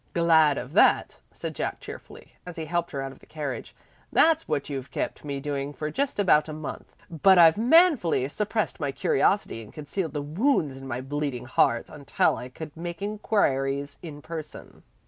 [0.15, 3.75] "Glad of that," said Jack cheerfully, as he helped her out of the carriage.
[4.11, 6.95] "That's what you've kept me doing for just about a month.
[7.11, 12.35] But I've manfully suppressed my curiosity and concealed the wounds in my bleeding heart until
[12.35, 14.81] I could make inquiries in person."